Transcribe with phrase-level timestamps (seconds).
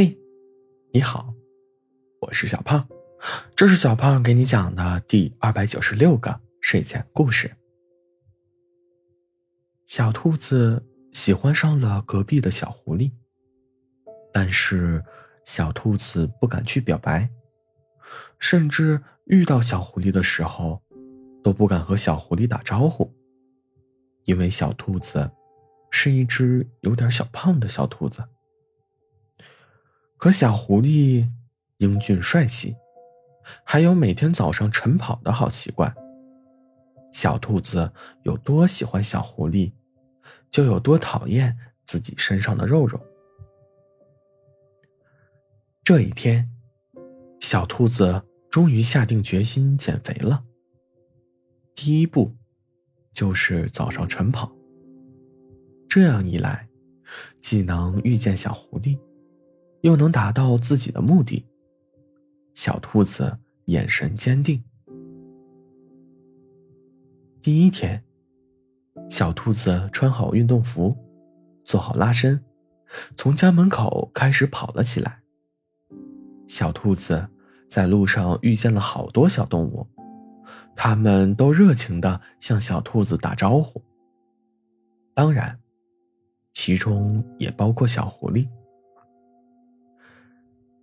[0.00, 0.16] 嘿，
[0.92, 1.34] 你好，
[2.20, 2.86] 我是小胖，
[3.56, 7.50] 这是小胖给你讲的第二百九十六个睡前故事。
[9.86, 13.10] 小兔子喜欢上了隔壁的小狐狸，
[14.32, 15.04] 但是
[15.44, 17.28] 小兔子不敢去表白，
[18.38, 20.80] 甚至遇到小狐狸的时候，
[21.42, 23.12] 都不敢和小狐狸打招呼，
[24.26, 25.28] 因为小兔子
[25.90, 28.22] 是一只有点小胖的小兔子。
[30.18, 31.28] 可小狐狸
[31.76, 32.74] 英俊帅气，
[33.64, 35.94] 还有每天早上晨跑的好习惯。
[37.12, 37.92] 小兔子
[38.24, 39.72] 有多喜欢小狐狸，
[40.50, 43.00] 就有多讨厌自己身上的肉肉。
[45.84, 46.50] 这一天，
[47.38, 50.42] 小兔子终于下定决心减肥了。
[51.76, 52.34] 第一步，
[53.14, 54.52] 就是早上晨跑。
[55.88, 56.68] 这样一来，
[57.40, 58.98] 既能遇见小狐狸。
[59.82, 61.44] 又能达到自己的目的。
[62.54, 64.62] 小兔子眼神坚定。
[67.40, 68.02] 第一天，
[69.08, 70.96] 小兔子穿好运动服，
[71.64, 72.44] 做好拉伸，
[73.16, 75.22] 从家门口开始跑了起来。
[76.48, 77.28] 小兔子
[77.68, 79.86] 在路上遇见了好多小动物，
[80.74, 83.80] 它们都热情的向小兔子打招呼。
[85.14, 85.60] 当然，
[86.52, 88.48] 其中也包括小狐狸。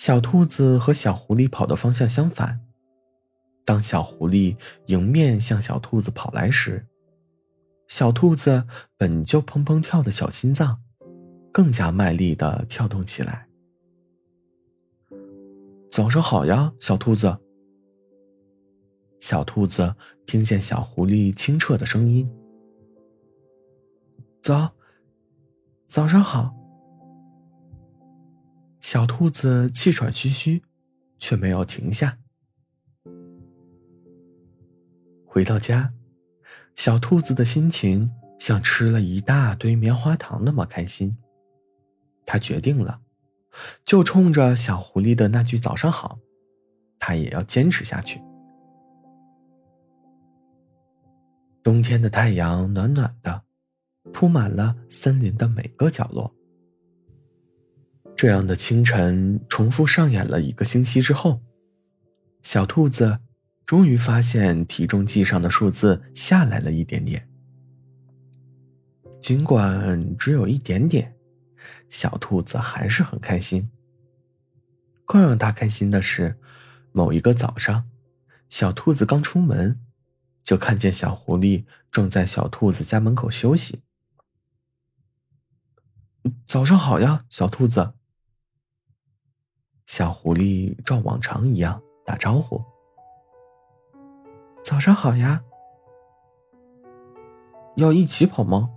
[0.00, 2.58] 小兔子和小狐狸跑的方向相反。
[3.66, 4.56] 当小狐狸
[4.86, 6.86] 迎面向小兔子跑来时，
[7.86, 8.64] 小兔子
[8.96, 10.80] 本就砰砰跳的小心脏，
[11.52, 13.46] 更加卖力的跳动起来。
[15.90, 17.36] 早上好呀，小兔子。
[19.20, 22.26] 小兔子听见小狐狸清澈的声音
[24.40, 24.72] ：“早，
[25.86, 26.56] 早上好。”
[28.80, 30.62] 小兔子气喘吁吁，
[31.18, 32.18] 却没有停下。
[35.26, 35.92] 回到家，
[36.74, 41.16] 小兔子的心情像吃了一大堆棉花糖那么开心。
[42.26, 43.00] 他决定了，
[43.84, 46.18] 就冲着小狐狸的那句“早上好”，
[46.98, 48.20] 他也要坚持下去。
[51.62, 53.42] 冬天的太阳暖暖的，
[54.12, 56.34] 铺满了森林的每个角落。
[58.20, 61.40] 这样的清晨重复上演了一个星期之后，
[62.42, 63.20] 小兔子
[63.64, 67.26] 终于发现体重计上的数字下来了一点点。
[69.22, 71.16] 尽管只有一点点，
[71.88, 73.70] 小兔子还是很开心。
[75.06, 76.38] 更让他开心的是，
[76.92, 77.88] 某一个早上，
[78.50, 79.80] 小兔子刚出门，
[80.44, 83.80] 就看见小狐狸正在小兔子家门口休息。
[86.44, 87.94] 早上好呀，小兔子。
[89.92, 92.62] 小狐狸照往常一样打招呼
[94.62, 95.42] ：“早上好呀。”
[97.74, 98.70] 要一起跑吗？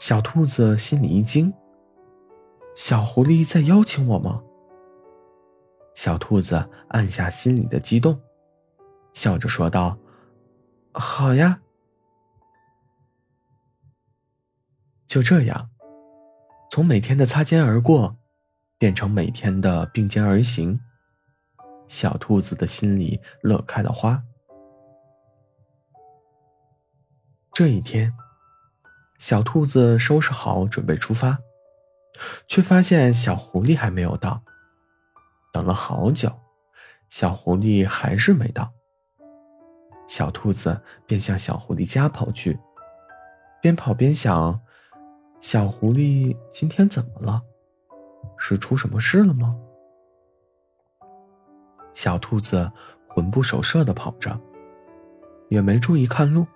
[0.00, 1.52] 小兔子心里一惊。
[2.76, 4.42] 小狐狸在邀请我吗？
[5.94, 8.18] 小兔子按下心里的激动，
[9.12, 9.98] 笑着说道
[10.96, 11.60] ：“好呀。”
[15.06, 15.68] 就这样，
[16.70, 18.16] 从每天的擦肩而过。
[18.78, 20.80] 变成每天的并肩而行，
[21.88, 24.22] 小兔子的心里乐开了花。
[27.52, 28.14] 这一天，
[29.18, 31.38] 小兔子收拾好准备出发，
[32.46, 34.42] 却发现小狐狸还没有到。
[35.52, 36.30] 等了好久，
[37.08, 38.72] 小狐狸还是没到。
[40.06, 42.60] 小兔子便向小狐狸家跑去，
[43.60, 44.60] 边跑边想：
[45.40, 47.42] 小狐狸今天怎么了？
[48.36, 49.56] 是出什么事了吗？
[51.92, 52.70] 小兔子
[53.08, 54.38] 魂不守舍的跑着，
[55.48, 56.46] 也没注意看路。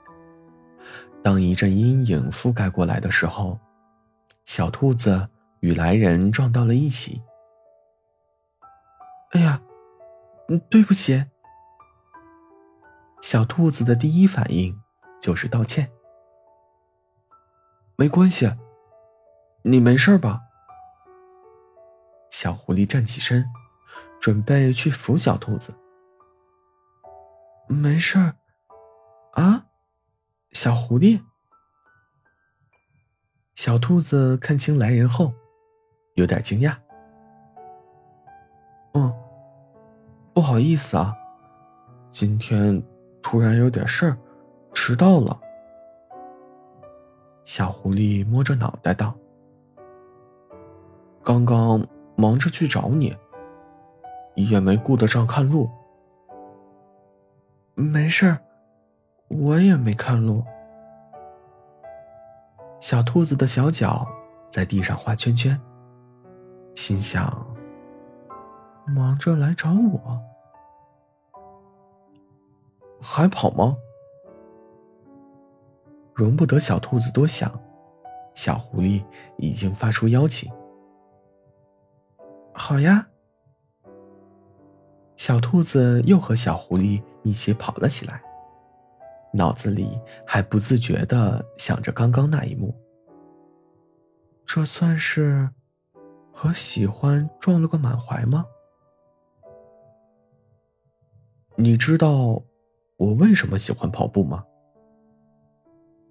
[1.22, 3.58] 当一阵阴影覆盖过来的时候，
[4.44, 5.28] 小兔子
[5.60, 7.22] 与来人撞到了一起。
[9.30, 9.60] 哎呀，
[10.68, 11.24] 对不起。
[13.20, 14.80] 小兔子的第一反应
[15.20, 15.90] 就是道歉。
[17.96, 18.52] 没关系，
[19.62, 20.40] 你没事吧？
[22.42, 23.48] 小狐狸站起身，
[24.20, 25.72] 准备去扶小兔子。
[27.68, 28.34] 没事儿，
[29.34, 29.66] 啊，
[30.50, 31.22] 小狐狸。
[33.54, 35.32] 小兔子看清来人后，
[36.14, 36.74] 有点惊讶。
[38.94, 39.14] 嗯，
[40.34, 41.14] 不好意思啊，
[42.10, 42.82] 今天
[43.22, 44.18] 突然有点事儿，
[44.74, 45.40] 迟到了。
[47.44, 49.16] 小狐狸摸着脑袋道。
[51.22, 51.86] 刚刚
[52.22, 53.12] 忙着去找你，
[54.36, 55.68] 也没顾得上看路。
[57.74, 58.38] 没事儿，
[59.26, 60.44] 我也没看路。
[62.78, 64.06] 小兔子的小脚
[64.52, 65.60] 在地上画圈圈，
[66.76, 67.44] 心想：
[68.86, 70.16] 忙着来找我，
[73.00, 73.76] 还跑吗？
[76.14, 77.50] 容不得小兔子多想，
[78.32, 79.04] 小狐狸
[79.38, 80.48] 已经发出邀请。
[82.72, 83.06] 好呀，
[85.16, 88.22] 小兔子又和小狐狸一起跑了起来，
[89.34, 92.74] 脑子里还不自觉的想着刚刚那一幕。
[94.46, 95.50] 这算是
[96.32, 98.46] 和喜欢撞了个满怀吗？
[101.56, 102.42] 你知道
[102.96, 104.46] 我为什么喜欢跑步吗？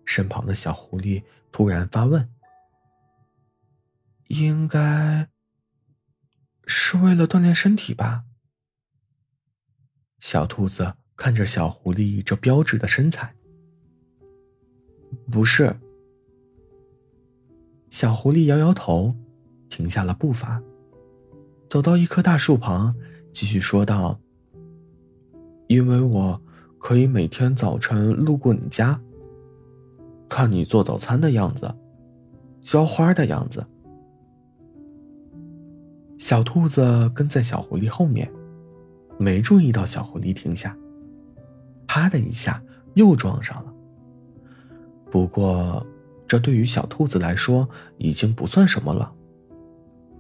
[0.05, 2.29] 身旁的小狐狸突然发问
[4.29, 5.27] ：“应该
[6.73, 8.23] 是为了锻炼身体吧？”
[10.19, 13.35] 小兔子看着小狐狸这标致的身材，
[15.29, 15.75] 不是。
[17.89, 19.13] 小狐狸摇摇头，
[19.67, 20.63] 停下了步伐，
[21.67, 22.95] 走到一棵大树旁，
[23.33, 24.17] 继续说道
[25.67, 26.41] ：“因为我
[26.79, 28.99] 可以每天早晨路过你家。”
[30.29, 31.75] 看你做早餐的样子，
[32.61, 33.67] 浇花的样子。
[36.21, 38.31] 小兔子跟在小狐狸后面，
[39.17, 40.77] 没注意到小狐狸停下，
[41.87, 42.63] 啪的一下
[42.93, 43.73] 又撞上了。
[45.09, 45.83] 不过，
[46.27, 49.11] 这对于小兔子来说已经不算什么了。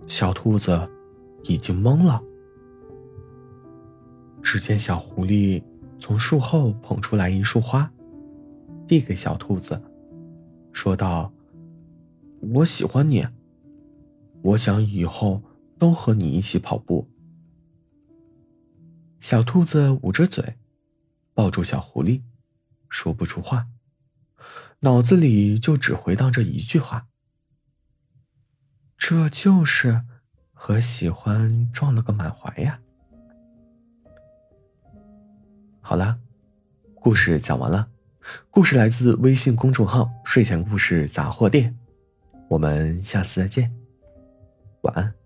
[0.07, 0.89] 小兔子
[1.43, 2.19] 已经懵了。
[4.41, 5.61] 只见小狐狸
[5.99, 7.89] 从树后捧出来一束花，
[8.87, 9.79] 递给小兔子。
[10.71, 11.31] 说道
[12.55, 13.23] ：“我喜欢你，
[14.41, 15.39] 我想以后
[15.81, 17.09] 都和你一起跑步。”
[19.19, 20.57] 小兔子捂着嘴，
[21.33, 22.21] 抱住小狐狸，
[22.87, 23.65] 说不出话，
[24.81, 27.07] 脑子里就只回荡着一句话
[28.95, 30.03] ：“这就是
[30.53, 32.79] 和喜欢撞了个满怀呀。”
[35.81, 36.19] 好了，
[36.93, 37.89] 故事讲完了。
[38.51, 41.75] 故事来自微信公众号“睡前故事杂货店”，
[42.49, 43.73] 我们下次再见，
[44.81, 45.20] 晚安。